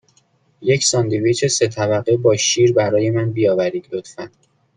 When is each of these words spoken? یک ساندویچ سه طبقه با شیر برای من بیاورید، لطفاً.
یک 0.61 0.83
ساندویچ 0.83 1.45
سه 1.45 1.67
طبقه 1.67 2.17
با 2.17 2.35
شیر 2.35 2.73
برای 2.73 3.09
من 3.11 3.31
بیاورید، 3.31 3.87
لطفاً. 3.91 4.31